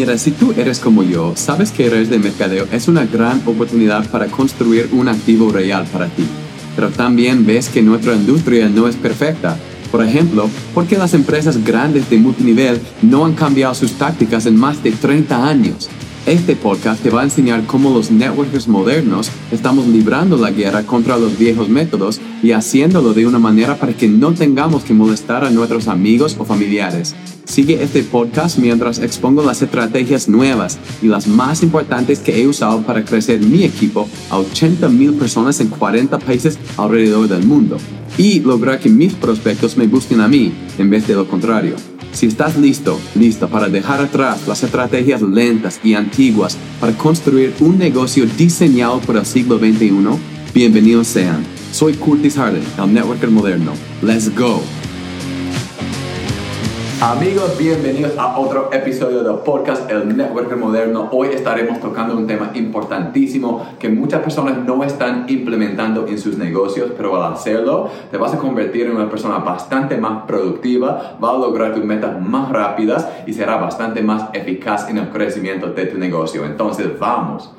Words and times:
Si 0.00 0.30
tú 0.30 0.54
eres 0.56 0.78
como 0.78 1.02
yo, 1.02 1.34
sabes 1.36 1.72
que 1.72 1.90
redes 1.90 2.08
de 2.08 2.18
mercadeo 2.18 2.66
es 2.72 2.88
una 2.88 3.04
gran 3.04 3.42
oportunidad 3.44 4.08
para 4.08 4.28
construir 4.28 4.88
un 4.92 5.08
activo 5.08 5.52
real 5.52 5.86
para 5.92 6.06
ti. 6.06 6.24
Pero 6.74 6.88
también 6.88 7.44
ves 7.44 7.68
que 7.68 7.82
nuestra 7.82 8.14
industria 8.14 8.70
no 8.70 8.88
es 8.88 8.96
perfecta. 8.96 9.58
Por 9.92 10.02
ejemplo, 10.02 10.48
¿por 10.72 10.86
qué 10.86 10.96
las 10.96 11.12
empresas 11.12 11.62
grandes 11.62 12.08
de 12.08 12.16
multinivel 12.16 12.80
no 13.02 13.26
han 13.26 13.34
cambiado 13.34 13.74
sus 13.74 13.92
tácticas 13.92 14.46
en 14.46 14.56
más 14.56 14.82
de 14.82 14.92
30 14.92 15.46
años? 15.46 15.90
Este 16.24 16.56
podcast 16.56 17.02
te 17.02 17.10
va 17.10 17.20
a 17.20 17.24
enseñar 17.24 17.66
cómo 17.66 17.90
los 17.90 18.10
networkers 18.10 18.68
modernos 18.68 19.30
estamos 19.52 19.86
librando 19.86 20.38
la 20.38 20.50
guerra 20.50 20.82
contra 20.82 21.18
los 21.18 21.38
viejos 21.38 21.68
métodos 21.68 22.20
y 22.42 22.52
haciéndolo 22.52 23.12
de 23.12 23.26
una 23.26 23.38
manera 23.38 23.76
para 23.76 23.92
que 23.92 24.08
no 24.08 24.32
tengamos 24.32 24.84
que 24.84 24.94
molestar 24.94 25.44
a 25.44 25.50
nuestros 25.50 25.88
amigos 25.88 26.36
o 26.38 26.44
familiares. 26.44 27.14
Sigue 27.44 27.82
este 27.82 28.02
podcast 28.04 28.58
mientras 28.58 29.00
expongo 29.00 29.42
las 29.42 29.60
estrategias 29.60 30.28
nuevas 30.28 30.78
y 31.02 31.06
las 31.06 31.26
más 31.26 31.62
importantes 31.62 32.20
que 32.20 32.40
he 32.40 32.46
usado 32.46 32.82
para 32.82 33.04
crecer 33.04 33.40
mi 33.40 33.64
equipo 33.64 34.08
a 34.30 34.38
80 34.38 34.88
mil 34.88 35.14
personas 35.14 35.60
en 35.60 35.68
40 35.68 36.18
países 36.20 36.58
alrededor 36.76 37.26
del 37.28 37.44
mundo 37.44 37.76
y 38.16 38.40
lograr 38.40 38.78
que 38.78 38.88
mis 38.88 39.14
prospectos 39.14 39.76
me 39.76 39.86
busquen 39.86 40.20
a 40.20 40.28
mí 40.28 40.52
en 40.78 40.90
vez 40.90 41.08
de 41.08 41.14
lo 41.14 41.26
contrario. 41.26 41.74
Si 42.12 42.26
estás 42.26 42.56
listo, 42.56 43.00
lista 43.14 43.46
para 43.46 43.68
dejar 43.68 44.00
atrás 44.00 44.46
las 44.46 44.62
estrategias 44.62 45.22
lentas 45.22 45.80
y 45.82 45.94
antiguas 45.94 46.56
para 46.80 46.96
construir 46.96 47.54
un 47.60 47.78
negocio 47.78 48.26
diseñado 48.36 49.00
para 49.00 49.20
el 49.20 49.26
siglo 49.26 49.58
XXI, 49.58 50.00
bienvenidos 50.52 51.06
sean. 51.06 51.59
Soy 51.72 51.94
Curtis 51.94 52.36
Harden, 52.36 52.64
el 52.78 52.92
networker 52.92 53.30
moderno. 53.30 53.72
Let's 54.02 54.28
go. 54.34 54.60
Amigos, 57.00 57.56
bienvenidos 57.56 58.18
a 58.18 58.36
otro 58.38 58.70
episodio 58.72 59.22
del 59.22 59.36
podcast 59.44 59.88
El 59.88 60.16
Networker 60.16 60.56
Moderno. 60.56 61.08
Hoy 61.12 61.28
estaremos 61.28 61.80
tocando 61.80 62.16
un 62.16 62.26
tema 62.26 62.50
importantísimo 62.54 63.64
que 63.78 63.88
muchas 63.88 64.20
personas 64.20 64.58
no 64.58 64.82
están 64.82 65.26
implementando 65.28 66.08
en 66.08 66.18
sus 66.18 66.36
negocios, 66.36 66.90
pero 66.96 67.16
al 67.16 67.32
hacerlo 67.32 67.88
te 68.10 68.18
vas 68.18 68.34
a 68.34 68.38
convertir 68.38 68.86
en 68.86 68.96
una 68.96 69.08
persona 69.08 69.38
bastante 69.38 69.96
más 69.96 70.24
productiva, 70.24 71.18
va 71.22 71.30
a 71.30 71.38
lograr 71.38 71.72
tus 71.72 71.84
metas 71.84 72.20
más 72.20 72.50
rápidas 72.50 73.08
y 73.26 73.32
será 73.32 73.56
bastante 73.56 74.02
más 74.02 74.24
eficaz 74.34 74.90
en 74.90 74.98
el 74.98 75.08
crecimiento 75.08 75.68
de 75.68 75.86
tu 75.86 75.98
negocio. 75.98 76.44
Entonces, 76.44 76.98
vamos. 76.98 77.50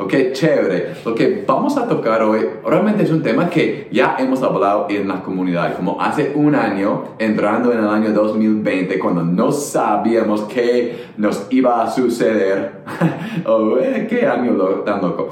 Ok, 0.00 0.14
chévere. 0.32 0.94
Lo 1.04 1.12
que 1.12 1.44
vamos 1.44 1.76
a 1.76 1.88
tocar 1.88 2.22
hoy 2.22 2.46
realmente 2.64 3.02
es 3.02 3.10
un 3.10 3.20
tema 3.20 3.50
que 3.50 3.88
ya 3.90 4.14
hemos 4.20 4.40
hablado 4.44 4.86
en 4.88 5.08
la 5.08 5.20
comunidad, 5.24 5.74
como 5.74 6.00
hace 6.00 6.30
un 6.36 6.54
año, 6.54 7.16
entrando 7.18 7.72
en 7.72 7.80
el 7.80 7.88
año 7.88 8.12
2020, 8.12 8.96
cuando 9.00 9.24
no 9.24 9.50
sabíamos 9.50 10.42
qué 10.42 11.08
nos 11.16 11.48
iba 11.50 11.82
a 11.82 11.90
suceder. 11.90 12.84
oh, 13.44 13.76
¿Qué 14.08 14.24
año 14.24 14.52
tan 14.84 15.02
loco? 15.02 15.30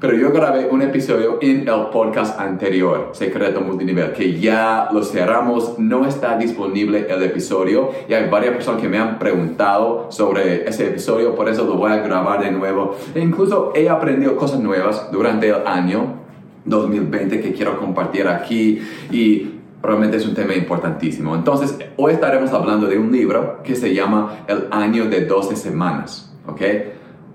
Pero 0.00 0.16
yo 0.16 0.32
grabé 0.32 0.68
un 0.70 0.82
episodio 0.82 1.38
en 1.40 1.68
el 1.68 1.86
podcast 1.92 2.38
anterior, 2.38 3.10
Secreto 3.12 3.60
Multinivel, 3.60 4.12
que 4.12 4.38
ya 4.38 4.88
lo 4.92 5.02
cerramos, 5.02 5.78
no 5.78 6.06
está 6.06 6.36
disponible 6.36 7.06
el 7.08 7.22
episodio 7.22 7.90
y 8.08 8.14
hay 8.14 8.28
varias 8.28 8.54
personas 8.54 8.82
que 8.82 8.88
me 8.88 8.98
han 8.98 9.18
preguntado 9.18 10.08
sobre 10.10 10.68
ese 10.68 10.88
episodio, 10.88 11.34
por 11.34 11.48
eso 11.48 11.64
lo 11.64 11.76
voy 11.76 11.92
a 11.92 11.98
grabar 11.98 12.42
de 12.42 12.50
nuevo. 12.50 12.96
E 13.14 13.20
incluso 13.20 13.72
he 13.74 13.88
aprendido 13.88 14.36
cosas 14.36 14.60
nuevas 14.60 15.10
durante 15.10 15.48
el 15.48 15.66
año 15.66 16.14
2020 16.64 17.40
que 17.40 17.52
quiero 17.52 17.78
compartir 17.78 18.26
aquí 18.26 18.80
y 19.10 19.50
realmente 19.82 20.16
es 20.16 20.26
un 20.26 20.34
tema 20.34 20.54
importantísimo. 20.54 21.34
Entonces, 21.34 21.78
hoy 21.96 22.14
estaremos 22.14 22.52
hablando 22.52 22.86
de 22.86 22.98
un 22.98 23.12
libro 23.12 23.62
que 23.62 23.76
se 23.76 23.94
llama 23.94 24.44
El 24.48 24.66
año 24.70 25.06
de 25.06 25.26
12 25.26 25.56
semanas, 25.56 26.34
¿ok? 26.46 26.60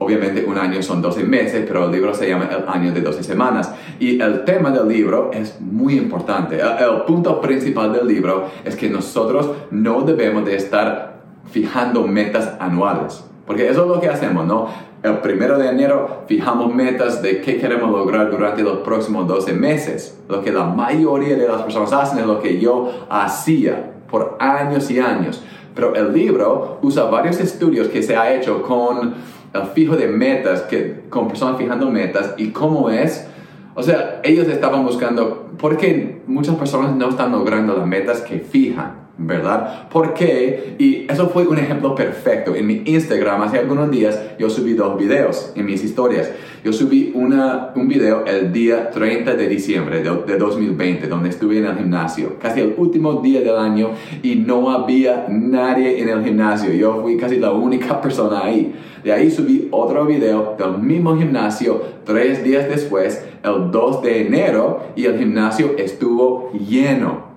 Obviamente 0.02 0.45
un 0.45 0.58
año 0.58 0.81
son 0.81 1.02
12 1.02 1.23
meses, 1.25 1.66
pero 1.67 1.85
el 1.85 1.91
libro 1.91 2.13
se 2.13 2.28
llama 2.28 2.50
El 2.50 2.68
año 2.68 2.94
de 2.94 3.01
12 3.01 3.22
semanas. 3.22 3.73
Y 4.00 4.22
el 4.22 4.46
tema 4.46 4.72
del 4.72 4.88
libro 4.88 5.29
es 5.34 5.59
muy 5.59 5.97
importante. 5.97 6.57
El, 6.57 7.01
punto 7.06 7.41
principal 7.41 7.91
del 7.91 8.07
libro 8.07 8.46
es 8.63 8.78
que 8.78 8.90
nosotros 8.90 9.51
no 9.72 10.01
debemos 10.01 10.46
de 10.46 10.56
estar 10.56 11.19
fijando 11.51 12.07
metas 12.07 12.53
anuales. 12.62 13.25
Porque 13.46 13.68
eso 13.68 13.81
es 13.84 13.88
lo 13.90 14.00
que 14.00 14.07
hacemos, 14.07 14.46
¿no? 14.46 14.68
El 15.03 15.18
primero 15.18 15.57
de 15.57 15.68
enero 15.68 16.23
fijamos 16.28 16.73
metas 16.73 17.22
de 17.22 17.41
qué 17.41 17.57
queremos 17.57 17.91
lograr 17.91 18.31
durante 18.31 18.63
los 18.63 18.78
próximos 18.78 19.28
12 19.28 19.53
meses. 19.53 20.18
Lo 20.29 20.41
que 20.41 20.52
la 20.53 20.63
mayoría 20.63 21.35
de 21.35 21.47
las 21.47 21.62
personas 21.63 21.91
hacen 21.91 22.19
es 22.19 22.25
lo 22.25 22.40
que 22.40 22.57
yo 22.59 23.06
hacía 23.09 23.91
por 24.09 24.38
años 24.40 24.90
y 24.91 25.00
años. 25.00 25.44
Pero 25.75 25.94
el 25.96 26.13
libro 26.13 26.79
usa 26.81 27.06
varios 27.06 27.40
estudios 27.40 27.88
que 27.88 28.02
se 28.02 28.16
ha 28.16 28.34
hecho 28.34 28.62
con 28.62 29.16
el 29.53 29.63
fijo 29.73 29.95
de 29.95 30.07
metas, 30.07 30.61
que, 30.63 31.01
con 31.09 31.27
personas 31.27 31.57
fijando 31.57 31.89
metas 31.89 32.33
y 32.37 32.49
cómo 32.49 32.89
es. 32.89 33.27
O 33.75 33.83
sea, 33.83 34.19
ellos 34.23 34.47
estaban 34.47 34.83
buscando, 34.85 35.51
¿por 35.57 35.77
qué 35.77 36.21
muchas 36.27 36.55
personas 36.55 36.95
no 36.95 37.09
están 37.09 37.31
logrando 37.31 37.75
las 37.77 37.87
metas 37.87 38.21
que 38.21 38.39
fijan? 38.39 39.09
¿Verdad? 39.19 39.90
¿Por 39.90 40.13
qué? 40.13 40.75
Y 40.80 41.06
eso 41.12 41.28
fue 41.28 41.46
un 41.46 41.57
ejemplo 41.57 41.94
perfecto. 41.94 42.56
En 42.56 42.66
mi 42.66 42.81
Instagram 42.85 43.41
hace 43.41 43.59
algunos 43.59 43.91
días 43.91 44.19
yo 44.40 44.50
subí 44.50 44.74
dos 44.74 44.97
videos 44.97 45.52
en 45.56 45.66
mis 45.66 45.84
historias. 45.84 46.31
Yo 46.63 46.72
subí 46.74 47.12
una, 47.13 47.72
un 47.75 47.88
video 47.88 48.25
el 48.25 48.52
día 48.52 48.90
30 48.90 49.35
de 49.35 49.47
diciembre 49.47 50.02
de, 50.02 50.09
de 50.25 50.38
2020 50.38 51.08
donde 51.08 51.29
estuve 51.29 51.59
en 51.59 51.66
el 51.66 51.78
gimnasio, 51.78 52.38
casi 52.40 52.62
el 52.62 52.74
último 52.78 53.22
día 53.22 53.41
del 53.41 53.58
año 53.58 53.91
y 54.24 54.35
no 54.35 54.69
había 54.72 55.25
nadie 55.29 56.02
en 56.02 56.09
el 56.09 56.24
gimnasio. 56.24 56.72
Yo 56.74 57.02
fui 57.02 57.18
casi 57.18 57.38
la 57.38 57.52
única 57.52 58.02
persona 58.02 58.46
ahí. 58.46 58.74
De 59.03 59.13
ahí 59.13 59.31
subí 59.31 59.68
otro 59.72 60.06
video 60.06 60.56
del 60.58 60.78
mismo 60.79 61.16
gimnasio 61.18 61.81
tres 62.06 62.44
días 62.44 62.68
después, 62.68 63.25
el 63.44 63.72
2 63.72 64.02
de 64.02 64.28
enero, 64.28 64.81
y 64.96 65.06
el 65.06 65.18
gimnasio 65.18 65.75
estuvo 65.78 66.52
lleno. 66.53 67.28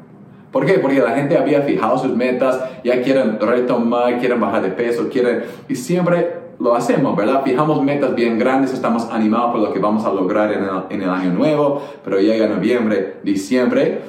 ¿Por 0.52 0.66
qué? 0.66 0.74
Porque 0.74 1.00
la 1.00 1.12
gente 1.12 1.38
había 1.38 1.62
fijado 1.62 1.98
sus 1.98 2.14
metas, 2.14 2.60
ya 2.84 3.00
quieren 3.02 3.40
retomar, 3.40 4.18
quieren 4.18 4.38
bajar 4.38 4.62
de 4.62 4.68
peso, 4.68 5.08
quieren... 5.08 5.44
Y 5.66 5.74
siempre 5.74 6.42
lo 6.58 6.74
hacemos, 6.74 7.16
¿verdad? 7.16 7.42
Fijamos 7.42 7.82
metas 7.82 8.14
bien 8.14 8.38
grandes, 8.38 8.72
estamos 8.72 9.08
animados 9.10 9.52
por 9.52 9.60
lo 9.60 9.72
que 9.72 9.78
vamos 9.78 10.04
a 10.04 10.12
lograr 10.12 10.52
en 10.52 10.62
el, 10.62 10.70
en 10.90 11.02
el 11.02 11.10
año 11.10 11.32
nuevo, 11.32 11.82
pero 12.04 12.20
llega 12.20 12.46
noviembre, 12.46 13.16
diciembre, 13.22 14.02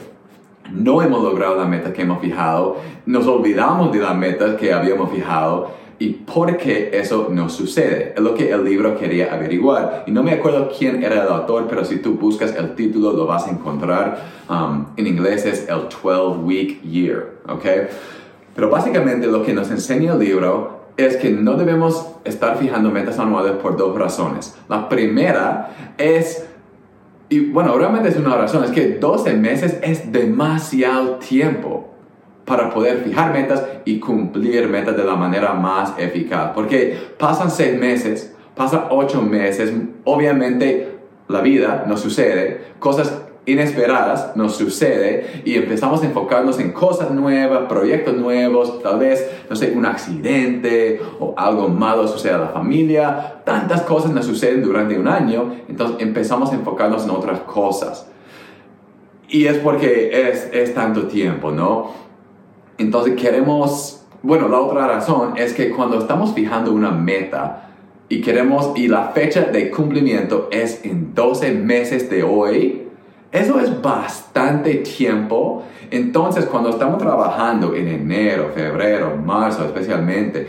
no 0.71 1.01
hemos 1.01 1.23
logrado 1.23 1.55
la 1.55 1.65
meta 1.65 1.93
que 1.93 2.01
hemos 2.01 2.19
fijado, 2.19 2.77
nos 3.05 3.25
olvidamos 3.25 3.91
de 3.91 3.99
las 3.99 4.15
metas 4.15 4.55
que 4.55 4.73
habíamos 4.73 5.09
fijado 5.11 5.82
y 6.03 6.09
por 6.09 6.57
qué 6.57 6.89
eso 6.91 7.29
no 7.31 7.47
sucede. 7.47 8.11
Es 8.13 8.21
lo 8.21 8.35
que 8.35 8.51
el 8.51 8.65
libro 8.65 8.97
quería 8.97 9.33
averiguar. 9.33 10.03
Y 10.05 10.11
no 10.11 10.21
me 10.21 10.33
acuerdo 10.33 10.69
quién 10.77 11.01
era 11.01 11.23
el 11.23 11.29
autor, 11.29 11.67
pero 11.69 11.85
si 11.85 11.99
tú 11.99 12.15
buscas 12.15 12.53
el 12.57 12.75
título 12.75 13.13
lo 13.13 13.25
vas 13.25 13.47
a 13.47 13.51
encontrar. 13.51 14.21
Um, 14.49 14.87
en 14.97 15.07
inglés 15.07 15.45
es 15.45 15.69
el 15.69 15.83
12 15.83 16.39
Week 16.43 16.81
Year, 16.81 17.35
¿ok? 17.47 17.65
Pero 18.53 18.69
básicamente 18.69 19.27
lo 19.27 19.43
que 19.43 19.53
nos 19.53 19.71
enseña 19.71 20.11
el 20.11 20.19
libro 20.19 20.87
es 20.97 21.15
que 21.15 21.29
no 21.29 21.53
debemos 21.53 22.05
estar 22.25 22.57
fijando 22.57 22.91
metas 22.91 23.17
anuales 23.17 23.53
por 23.53 23.77
dos 23.77 23.97
razones. 23.97 24.57
La 24.67 24.89
primera 24.89 25.93
es 25.97 26.45
y 27.29 27.39
bueno, 27.49 27.77
realmente 27.77 28.09
es 28.09 28.17
una 28.17 28.35
razón, 28.35 28.65
es 28.65 28.71
que 28.71 28.89
12 28.89 29.35
meses 29.35 29.79
es 29.81 30.11
demasiado 30.11 31.15
tiempo 31.15 31.92
para 32.45 32.69
poder 32.69 33.03
fijar 33.03 33.31
metas 33.31 33.63
y 33.85 33.99
cumplir 33.99 34.67
metas 34.67 34.97
de 34.97 35.03
la 35.03 35.15
manera 35.15 35.53
más 35.53 35.93
eficaz. 35.97 36.51
Porque 36.53 36.97
pasan 37.17 37.49
seis 37.49 37.79
meses, 37.79 38.35
pasan 38.55 38.85
ocho 38.89 39.21
meses, 39.21 39.71
obviamente 40.03 40.97
la 41.27 41.41
vida 41.41 41.85
nos 41.87 42.01
sucede, 42.01 42.61
cosas 42.79 43.23
inesperadas 43.45 44.35
nos 44.35 44.55
sucede 44.55 45.41
y 45.43 45.55
empezamos 45.55 46.01
a 46.01 46.05
enfocarnos 46.05 46.59
en 46.59 46.71
cosas 46.71 47.11
nuevas, 47.11 47.63
proyectos 47.67 48.15
nuevos, 48.15 48.81
tal 48.81 48.99
vez, 48.99 49.29
no 49.49 49.55
sé, 49.55 49.73
un 49.75 49.85
accidente 49.85 51.01
o 51.19 51.33
algo 51.37 51.67
malo 51.67 52.07
sucede 52.07 52.33
a 52.33 52.37
la 52.37 52.47
familia, 52.47 53.41
tantas 53.43 53.81
cosas 53.81 54.11
nos 54.11 54.25
suceden 54.25 54.63
durante 54.63 54.97
un 54.97 55.07
año, 55.07 55.55
entonces 55.67 55.97
empezamos 55.99 56.51
a 56.51 56.55
enfocarnos 56.55 57.03
en 57.03 57.09
otras 57.09 57.39
cosas. 57.41 58.09
Y 59.27 59.47
es 59.47 59.57
porque 59.57 60.29
es, 60.29 60.49
es 60.53 60.73
tanto 60.73 61.07
tiempo, 61.07 61.51
¿no? 61.51 62.03
Entonces 62.77 63.15
queremos, 63.15 64.03
bueno, 64.21 64.47
la 64.47 64.59
otra 64.59 64.87
razón 64.87 65.37
es 65.37 65.53
que 65.53 65.69
cuando 65.69 65.99
estamos 65.99 66.33
fijando 66.33 66.71
una 66.71 66.91
meta 66.91 67.69
y 68.09 68.21
queremos, 68.21 68.71
y 68.75 68.87
la 68.87 69.09
fecha 69.09 69.41
de 69.41 69.69
cumplimiento 69.69 70.47
es 70.51 70.83
en 70.83 71.13
12 71.13 71.53
meses 71.53 72.09
de 72.09 72.23
hoy, 72.23 72.87
eso 73.31 73.59
es 73.59 73.81
bastante 73.81 74.75
tiempo. 74.75 75.63
Entonces 75.91 76.45
cuando 76.45 76.69
estamos 76.69 76.97
trabajando 76.99 77.75
en 77.75 77.87
enero, 77.87 78.51
febrero, 78.53 79.15
marzo 79.17 79.65
especialmente, 79.65 80.47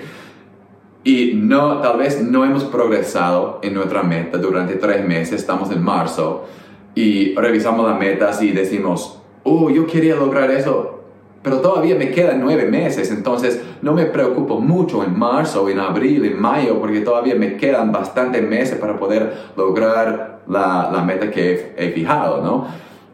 y 1.07 1.33
no, 1.35 1.83
tal 1.83 1.99
vez 1.99 2.23
no 2.23 2.47
hemos 2.47 2.65
progresado 2.65 3.61
en 3.63 3.75
nuestra 3.75 4.03
meta 4.03 4.39
durante 4.39 4.77
tres 4.77 5.07
meses, 5.07 5.41
estamos 5.41 5.71
en 5.71 5.83
marzo, 5.83 6.47
y 6.95 7.35
revisamos 7.35 7.89
las 7.89 7.99
metas 7.99 8.41
y 8.41 8.53
decimos, 8.53 9.21
oh, 9.43 9.69
yo 9.69 9.87
quería 9.87 10.17
lograr 10.17 10.51
eso 10.51 11.04
pero 11.45 11.59
todavía 11.59 11.95
me 11.95 12.11
quedan 12.11 12.41
nueve 12.41 12.65
meses, 12.65 13.11
entonces 13.11 13.63
no 13.83 13.93
me 13.93 14.07
preocupo 14.07 14.61
mucho 14.61 15.05
en 15.05 15.17
marzo, 15.17 15.69
en 15.69 15.79
abril, 15.79 16.25
en 16.25 16.41
mayo, 16.41 16.81
porque 16.81 17.03
todavía 17.03 17.35
me 17.35 17.59
quedan 17.59 17.93
bastantes 17.93 18.43
meses 18.43 18.79
para 18.79 18.99
poder 18.99 19.31
lograr 19.55 20.41
la, 20.49 20.89
la 20.91 21.03
meta 21.03 21.31
que 21.31 21.75
he, 21.77 21.91
fijado, 21.91 22.41
¿no? 22.41 22.67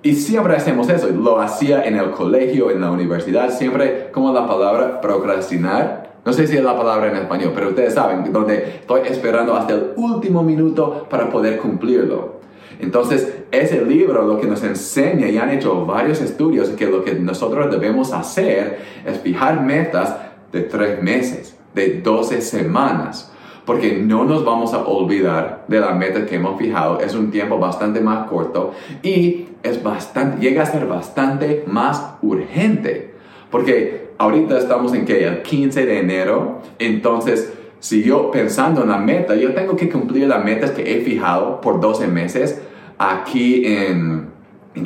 Y 0.05 0.15
siempre 0.15 0.55
hacemos 0.55 0.88
eso, 0.88 1.09
lo 1.09 1.41
hacía 1.41 1.85
en 1.85 1.97
el 1.97 2.12
colegio, 2.12 2.71
en 2.71 2.81
la 2.81 2.93
universidad, 2.93 3.50
siempre 3.50 4.11
como 4.12 4.32
la 4.32 4.47
palabra 4.47 5.00
procrastinar, 5.00 6.12
no 6.25 6.32
sé 6.32 6.47
si 6.47 6.56
es 6.56 6.62
la 6.62 6.77
palabra 6.77 7.11
en 7.11 7.17
español, 7.17 7.50
pero 7.53 7.71
ustedes 7.71 7.94
saben, 7.94 8.32
donde 8.32 8.77
estoy 8.81 9.00
esperando 9.06 9.56
hasta 9.56 9.75
el 9.75 9.93
último 9.97 10.44
minuto 10.44 11.09
para 11.11 11.29
poder 11.29 11.59
cumplirlo. 11.59 12.39
Entonces, 12.78 13.34
ese 13.50 13.84
libro 13.84 14.26
lo 14.26 14.40
que 14.40 14.46
nos 14.46 14.62
enseña, 14.62 15.28
y 15.28 15.38
han 15.38 15.50
hecho 15.50 15.84
varios 15.84 16.20
estudios, 16.20 16.69
que 16.70 16.87
lo 16.87 17.05
que 17.05 17.14
nosotros 17.14 17.70
debemos 17.70 18.12
hacer 18.12 18.78
es 19.05 19.19
fijar 19.20 19.62
metas 19.62 20.17
de 20.52 20.62
tres 20.62 21.02
meses, 21.02 21.56
de 21.75 22.00
12 22.00 22.40
semanas, 22.40 23.32
porque 23.64 23.96
no 23.96 24.25
nos 24.25 24.44
vamos 24.44 24.75
a 24.75 24.84
olvidar 24.84 25.64
de 25.69 25.81
la 25.81 25.93
meta 25.93 26.26
que 26.26 26.37
hemos 26.37 26.58
fijado. 26.58 27.00
Es 27.00 27.14
un 27.14 27.31
tiempo 27.31 27.58
bastante 27.58 28.00
más 28.00 28.28
corto 28.28 28.72
y 29.02 29.49
es 29.62 29.82
bastante, 29.82 30.40
llega 30.40 30.62
a 30.62 30.67
ser 30.67 30.87
bastante 30.87 31.64
más 31.67 32.14
urgente, 32.22 33.14
porque 33.50 34.11
ahorita 34.19 34.58
estamos 34.58 34.94
en 34.94 35.05
que 35.05 35.26
el 35.26 35.43
15 35.43 35.87
de 35.87 35.99
enero, 35.99 36.62
entonces 36.78 37.52
si 37.81 38.03
yo 38.03 38.31
pensando 38.31 38.82
en 38.82 38.91
la 38.91 38.99
meta, 38.99 39.35
yo 39.35 39.55
tengo 39.55 39.75
que 39.75 39.88
cumplir 39.88 40.29
las 40.29 40.44
metas 40.44 40.71
que 40.71 40.97
he 40.97 41.00
fijado 41.03 41.61
por 41.61 41.81
12 41.81 42.06
meses, 42.06 42.61
aquí 42.99 43.67
en, 43.67 44.29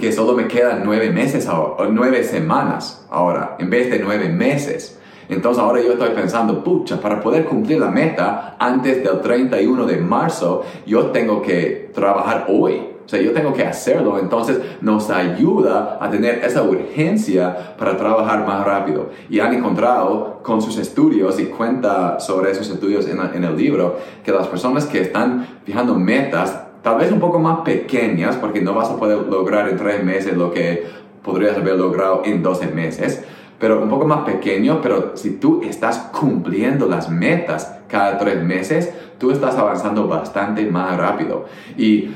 que 0.01 0.13
solo 0.13 0.33
me 0.35 0.47
quedan 0.47 0.83
nueve 0.85 1.11
meses 1.11 1.49
o 1.49 1.77
nueve 1.91 2.23
semanas 2.25 3.07
ahora, 3.11 3.57
en 3.59 3.69
vez 3.69 3.91
de 3.91 3.99
nueve 3.99 4.29
meses. 4.29 4.99
Entonces 5.29 5.63
ahora 5.63 5.81
yo 5.83 5.93
estoy 5.93 6.11
pensando, 6.11 6.63
pucha, 6.63 7.01
para 7.01 7.21
poder 7.21 7.45
cumplir 7.47 7.81
la 7.81 7.91
meta 7.91 8.57
antes 8.59 9.03
del 9.03 9.21
31 9.21 9.87
de 9.87 9.97
marzo, 9.97 10.65
yo 10.87 11.07
tengo 11.07 11.43
que 11.43 11.91
trabajar 11.95 12.47
hoy. 12.49 12.94
O 13.05 13.09
sea, 13.09 13.21
yo 13.21 13.33
tengo 13.33 13.53
que 13.53 13.65
hacerlo. 13.65 14.19
Entonces 14.19 14.59
nos 14.81 15.11
ayuda 15.11 15.99
a 16.01 16.11
tener 16.11 16.43
esa 16.45 16.63
urgencia 16.63 17.75
para 17.77 17.97
trabajar 17.97 18.47
más 18.47 18.65
rápido. 18.65 19.11
Y 19.29 19.41
han 19.41 19.55
encontrado 19.55 20.41
con 20.43 20.63
sus 20.63 20.79
estudios 20.79 21.39
y 21.41 21.47
cuenta 21.47 22.21
sobre 22.21 22.51
esos 22.51 22.71
estudios 22.71 23.07
en, 23.09 23.19
en 23.21 23.45
el 23.45 23.57
libro 23.57 23.99
que 24.25 24.33
las 24.33 24.47
personas 24.47 24.87
que 24.87 25.01
están 25.01 25.47
fijando 25.65 25.95
metas 25.95 26.61
tal 26.83 26.99
vez 26.99 27.11
un 27.11 27.19
poco 27.19 27.39
más 27.39 27.61
pequeñas, 27.61 28.37
porque 28.37 28.61
no 28.61 28.75
vas 28.75 28.91
a 28.91 28.97
poder 28.97 29.27
lograr 29.27 29.69
en 29.71 29.79
tres 29.79 30.05
meses 30.05 30.37
lo 30.37 30.53
que 30.53 30.85
podrías 31.23 31.57
haber 31.57 31.77
logrado 31.77 32.23
en 32.27 32.43
12 32.43 32.67
meses, 32.69 33.25
pero 33.59 33.83
un 33.83 33.89
poco 33.89 34.07
más 34.07 34.27
pequeño, 34.27 34.81
pero 34.83 35.17
si 35.17 35.39
tú 35.39 35.63
estás 35.65 35.97
cumpliendo 36.13 36.87
las 36.87 37.09
metas 37.09 37.75
cada 37.89 38.19
tres 38.19 38.43
meses, 38.43 38.93
tú 39.19 39.31
estás 39.31 39.57
avanzando 39.57 40.07
bastante 40.07 40.67
más 40.67 40.97
rápido. 40.99 41.47
Y 41.79 42.11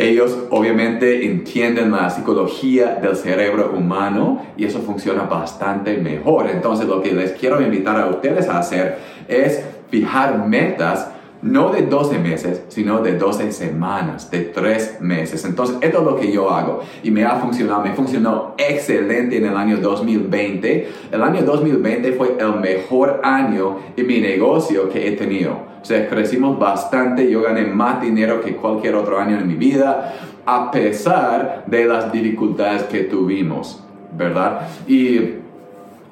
ellos 0.00 0.36
obviamente 0.50 1.26
entienden 1.26 1.92
la 1.92 2.08
psicología 2.08 2.94
del 2.94 3.16
cerebro 3.16 3.72
humano 3.76 4.42
y 4.56 4.64
eso 4.64 4.80
funciona 4.80 5.24
bastante 5.24 5.98
mejor. 5.98 6.48
Entonces 6.48 6.86
lo 6.86 7.02
que 7.02 7.12
les 7.12 7.32
quiero 7.32 7.60
invitar 7.60 8.00
a 8.00 8.06
ustedes 8.06 8.48
a 8.48 8.58
hacer 8.58 8.98
es 9.28 9.62
fijar 9.90 10.46
metas 10.46 11.08
no 11.42 11.70
de 11.70 11.82
12 11.82 12.18
meses, 12.18 12.62
sino 12.68 13.00
de 13.00 13.16
12 13.16 13.52
semanas, 13.52 14.30
de 14.30 14.40
3 14.40 14.98
meses. 15.00 15.44
Entonces, 15.44 15.76
esto 15.80 15.98
es 15.98 16.04
lo 16.04 16.16
que 16.16 16.30
yo 16.30 16.50
hago 16.50 16.80
y 17.02 17.10
me 17.10 17.24
ha 17.24 17.36
funcionado, 17.36 17.82
me 17.82 17.94
funcionó 17.94 18.54
excelente 18.58 19.38
en 19.38 19.46
el 19.46 19.56
año 19.56 19.78
2020. 19.78 20.88
El 21.10 21.22
año 21.22 21.42
2020 21.42 22.12
fue 22.12 22.36
el 22.38 22.60
mejor 22.60 23.20
año 23.24 23.78
en 23.96 24.06
mi 24.06 24.20
negocio 24.20 24.88
que 24.88 25.08
he 25.08 25.12
tenido. 25.12 25.70
O 25.80 25.84
sea, 25.84 26.08
crecimos 26.08 26.58
bastante, 26.58 27.30
yo 27.30 27.42
gané 27.42 27.64
más 27.64 28.02
dinero 28.02 28.40
que 28.42 28.54
cualquier 28.54 28.94
otro 28.96 29.18
año 29.18 29.38
en 29.38 29.48
mi 29.48 29.54
vida, 29.54 30.14
a 30.44 30.70
pesar 30.70 31.64
de 31.66 31.86
las 31.86 32.12
dificultades 32.12 32.82
que 32.84 33.00
tuvimos, 33.04 33.82
¿verdad? 34.16 34.68
Y 34.86 35.20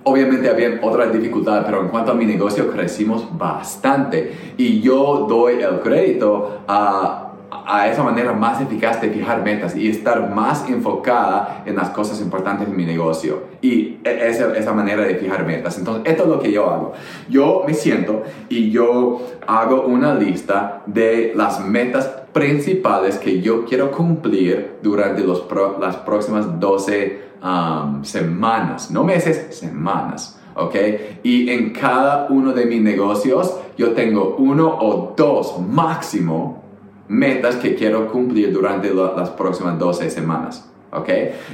Obviamente 0.05 0.49
había 0.49 0.79
otras 0.83 1.13
dificultades, 1.13 1.65
pero 1.67 1.83
en 1.83 1.89
cuanto 1.89 2.13
a 2.13 2.15
mi 2.15 2.25
negocio 2.25 2.71
crecimos 2.71 3.27
bastante 3.37 4.55
y 4.57 4.81
yo 4.81 5.27
doy 5.29 5.61
el 5.61 5.81
crédito 5.81 6.61
a, 6.67 7.29
a 7.51 7.89
esa 7.89 8.03
manera 8.03 8.33
más 8.33 8.61
eficaz 8.61 9.01
de 9.01 9.11
fijar 9.11 9.43
metas 9.43 9.77
y 9.77 9.89
estar 9.89 10.35
más 10.35 10.69
enfocada 10.69 11.63
en 11.67 11.77
las 11.77 11.91
cosas 11.91 12.21
importantes 12.21 12.69
de 12.69 12.75
mi 12.75 12.85
negocio 12.85 13.43
y 13.61 13.99
e, 14.05 14.29
esa, 14.29 14.57
esa 14.57 14.73
manera 14.73 15.03
de 15.03 15.17
fijar 15.17 15.47
metas. 15.47 15.79
Entonces, 15.79 16.05
esto 16.07 16.23
es 16.25 16.29
lo 16.29 16.41
que 16.41 16.53
yo 16.53 16.71
hago. 16.71 16.93
Yo 17.29 17.65
me 17.67 17.75
siento 17.75 18.23
y 18.49 18.71
yo 18.71 19.21
hago 19.47 19.83
una 19.83 20.15
lista 20.15 20.83
de 20.87 21.33
las 21.35 21.65
metas 21.65 22.07
principales 22.33 23.19
que 23.19 23.41
yo 23.41 23.65
quiero 23.65 23.91
cumplir 23.91 24.77
durante 24.83 25.23
los 25.23 25.45
las 25.81 25.97
próximas 25.97 26.61
12 26.61 27.28
Um, 27.43 28.03
semanas, 28.03 28.91
no 28.91 29.05
meses, 29.05 29.57
semanas. 29.57 30.39
¿ok? 30.59 30.75
Y 31.23 31.51
en 31.51 31.71
cada 31.71 32.27
uno 32.31 32.53
de 32.53 32.67
mis 32.67 32.83
negocios 32.83 33.57
yo 33.77 33.93
tengo 33.93 34.37
uno 34.39 34.77
o 34.81 35.15
dos 35.17 35.61
máximo 35.61 36.65
metas 37.07 37.57
que 37.57 37.75
quiero 37.75 38.11
cumplir 38.11 38.53
durante 38.53 38.93
las 38.93 39.31
próximas 39.31 39.79
12 39.79 40.11
semanas. 40.11 40.69
¿ok? 40.93 41.09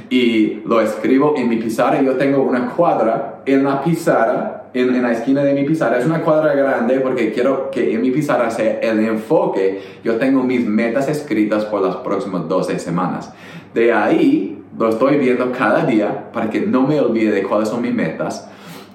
Y 0.09 0.61
lo 0.65 0.81
escribo 0.81 1.35
en 1.37 1.49
mi 1.49 1.57
pizarra. 1.57 2.01
Yo 2.01 2.15
tengo 2.15 2.41
una 2.41 2.69
cuadra 2.71 3.43
en 3.45 3.63
la 3.63 3.83
pizarra, 3.83 4.69
en, 4.73 4.93
en, 4.93 5.03
la 5.03 5.11
esquina 5.11 5.43
de 5.43 5.53
mi 5.53 5.63
pizarra. 5.63 5.99
Es 5.99 6.05
una 6.05 6.21
cuadra 6.21 6.53
grande 6.53 6.99
porque 6.99 7.31
quiero 7.31 7.69
que 7.69 7.93
en 7.93 8.01
mi 8.01 8.11
pizarra 8.11 8.49
sea 8.49 8.79
el 8.79 8.99
enfoque. 8.99 9.81
Yo 10.03 10.15
tengo 10.15 10.43
mis 10.43 10.65
metas 10.65 11.07
escritas 11.07 11.65
por 11.65 11.81
las 11.81 11.97
próximas 11.97 12.47
12 12.47 12.79
semanas. 12.79 13.31
De 13.75 13.91
ahí 13.91 14.63
lo 14.79 14.87
estoy 14.87 15.17
viendo 15.17 15.51
cada 15.51 15.85
día 15.85 16.31
para 16.31 16.49
que 16.49 16.61
no 16.61 16.87
me 16.87 16.97
olvide 16.97 17.31
de 17.31 17.43
cuáles 17.43 17.67
son 17.67 17.81
mis 17.81 17.93
metas. 17.93 18.49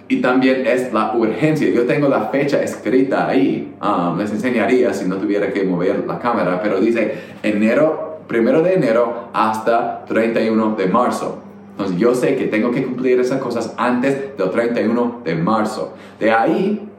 Y 0.09 0.23
también 0.23 0.67
es 0.67 0.91
la 0.91 1.15
urgencia. 1.15 1.69
Yo 1.69 1.85
tengo 1.85 2.09
la 2.09 2.29
fecha 2.29 2.63
escrita 2.63 3.29
ahí. 3.29 3.75
Um, 3.83 4.19
les 4.19 4.31
enseñaría 4.31 4.95
si 4.95 5.07
no 5.07 5.17
tuviera 5.17 5.53
que 5.53 5.65
mover 5.65 6.07
la 6.07 6.19
cámara, 6.19 6.61
pero 6.63 6.81
dice 6.81 7.15
enero, 7.43 8.21
primero 8.27 8.63
de 8.63 8.73
enero 8.73 9.29
hasta 9.35 10.03
31 10.07 10.75
de 10.77 10.87
marzo. 10.87 11.43
Entonces 11.73 11.99
yo 11.99 12.15
sé 12.15 12.37
que 12.37 12.47
tengo 12.47 12.71
que 12.71 12.83
cumplir 12.83 13.21
esas 13.21 13.39
cosas 13.39 13.75
antes 13.77 14.35
del 14.39 14.51
31 14.51 15.21
de 15.23 15.35
marzo. 15.35 15.93
De 16.19 16.31
ahí 16.31 16.91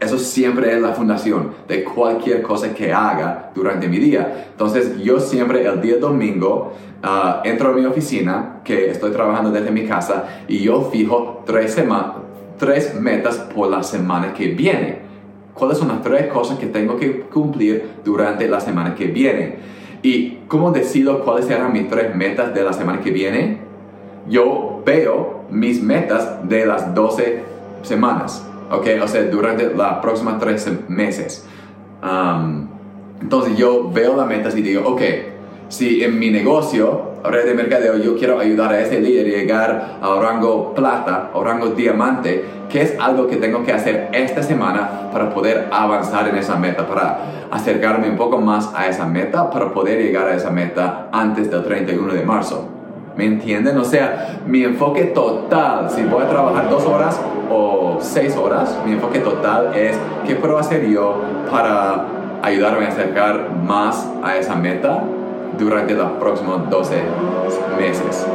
eso 0.00 0.16
siempre 0.18 0.72
es 0.72 0.80
la 0.80 0.92
fundación 0.92 1.50
de 1.66 1.82
cualquier 1.82 2.40
cosa 2.42 2.72
que 2.72 2.92
haga 2.92 3.50
durante 3.54 3.88
mi 3.88 3.98
día. 3.98 4.46
Entonces 4.52 4.96
yo 5.02 5.18
siempre 5.18 5.66
el 5.66 5.80
día 5.80 5.96
domingo 5.96 6.72
uh, 7.04 7.46
entro 7.46 7.70
a 7.70 7.72
mi 7.72 7.84
oficina, 7.84 8.60
que 8.64 8.90
estoy 8.90 9.10
trabajando 9.10 9.50
desde 9.50 9.70
mi 9.70 9.86
casa, 9.86 10.42
y 10.48 10.60
yo 10.60 10.90
fijo 10.92 11.42
tres, 11.46 11.76
tres 12.58 12.94
metas 13.00 13.36
por 13.54 13.68
la 13.68 13.82
semana 13.82 14.32
que 14.32 14.48
viene. 14.48 14.98
¿Cuáles 15.54 15.78
son 15.78 15.88
las 15.88 16.02
tres 16.02 16.28
cosas 16.28 16.58
que 16.58 16.66
tengo 16.66 16.96
que 16.96 17.20
cumplir 17.22 17.84
durante 18.04 18.48
la 18.48 18.60
semana 18.60 18.94
que 18.94 19.06
viene? 19.06 19.56
¿Y 20.02 20.38
cómo 20.46 20.70
decido 20.70 21.24
cuáles 21.24 21.46
serán 21.46 21.72
mis 21.72 21.88
tres 21.88 22.14
metas 22.14 22.54
de 22.54 22.62
la 22.62 22.72
semana 22.72 23.00
que 23.00 23.10
viene? 23.10 23.58
Yo 24.28 24.82
veo 24.86 25.44
mis 25.50 25.82
metas 25.82 26.48
de 26.48 26.66
las 26.66 26.94
12 26.94 27.42
semanas. 27.82 28.48
¿ok? 28.70 28.86
O 29.02 29.08
sea, 29.08 29.22
durante 29.24 29.74
las 29.74 29.98
próximas 29.98 30.38
tres 30.38 30.68
meses. 30.88 31.46
Entonces 33.20 33.56
yo 33.56 33.90
veo 33.90 34.16
las 34.16 34.26
metas 34.26 34.56
y 34.56 34.62
digo, 34.62 34.88
ok, 34.88 35.00
si 35.68 36.02
en 36.02 36.18
mi 36.18 36.30
negocio, 36.30 37.02
red 37.24 37.44
de 37.44 37.54
mercadeo, 37.54 37.98
yo 37.98 38.16
quiero 38.16 38.38
ayudar 38.38 38.72
a 38.72 38.80
ese 38.80 39.00
líder 39.00 39.26
a 39.26 39.38
llegar 39.38 39.98
al 40.00 40.22
rango 40.22 40.74
plata 40.74 41.30
o 41.34 41.44
rango 41.44 41.68
diamante, 41.68 42.44
¿qué 42.70 42.82
es 42.82 42.98
algo 42.98 43.26
que 43.26 43.36
tengo 43.36 43.64
que 43.64 43.72
hacer 43.72 44.08
esta 44.12 44.42
semana 44.42 45.10
para 45.12 45.30
poder 45.30 45.68
avanzar 45.70 46.28
en 46.28 46.36
esa 46.36 46.56
meta, 46.56 46.86
para 46.86 47.18
acercarme 47.50 48.08
un 48.08 48.16
poco 48.16 48.38
más 48.38 48.72
a 48.74 48.88
esa 48.88 49.06
meta, 49.06 49.50
para 49.50 49.72
poder 49.72 50.02
llegar 50.02 50.28
a 50.28 50.34
esa 50.34 50.50
meta 50.50 51.08
antes 51.12 51.50
del 51.50 51.62
31 51.64 52.14
de 52.14 52.22
marzo? 52.22 52.68
¿Me 53.14 53.26
entienden? 53.26 53.76
O 53.76 53.84
sea, 53.84 54.40
mi 54.46 54.62
enfoque 54.62 55.04
total, 55.04 55.90
si 55.90 56.02
voy 56.04 56.22
a 56.22 56.28
trabajar 56.28 56.70
dos 56.70 56.86
horas 56.86 57.20
o 57.50 57.98
seis 58.00 58.36
horas, 58.36 58.78
mi 58.86 58.92
enfoque 58.92 59.18
total 59.18 59.74
es 59.74 59.98
qué 60.26 60.36
puedo 60.36 60.56
hacer 60.56 60.88
yo 60.88 61.20
para 61.50 62.06
ayudarme 62.42 62.86
a 62.86 62.88
acercar 62.88 63.50
más 63.66 64.08
a 64.22 64.36
esa 64.36 64.54
meta 64.54 65.02
durante 65.58 65.94
los 65.94 66.12
próximos 66.12 66.68
12 66.70 66.94
meses, 67.78 68.26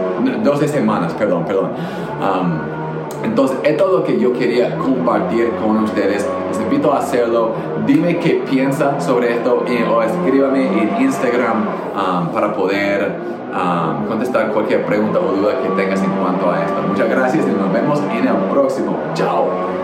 12 0.43 0.67
semanas, 0.67 1.13
perdón, 1.13 1.45
perdón. 1.45 1.71
Um, 2.19 2.83
Entonces, 3.23 3.57
esto 3.63 3.85
es 3.85 3.91
lo 3.91 4.03
que 4.03 4.19
yo 4.19 4.33
quería 4.33 4.77
compartir 4.77 5.51
con 5.61 5.77
ustedes. 5.83 6.27
Les 6.49 6.59
invito 6.59 6.93
a 6.93 6.99
hacerlo. 6.99 7.53
Dime 7.85 8.19
qué 8.19 8.43
piensan 8.49 9.01
sobre 9.01 9.33
esto 9.33 9.63
o 9.91 10.01
escríbame 10.01 10.67
en 10.67 11.01
Instagram 11.01 11.65
um, 11.95 12.27
para 12.33 12.53
poder 12.53 13.15
um, 13.53 14.05
contestar 14.07 14.51
cualquier 14.51 14.85
pregunta 14.85 15.19
o 15.19 15.31
duda 15.35 15.61
que 15.61 15.69
tengas 15.69 16.03
en 16.03 16.11
cuanto 16.11 16.51
a 16.51 16.63
esto. 16.63 16.81
Muchas 16.87 17.09
gracias 17.09 17.45
y 17.47 17.51
nos 17.51 17.71
vemos 17.71 17.99
en 18.11 18.27
el 18.27 18.35
próximo. 18.51 18.97
Chao. 19.13 19.82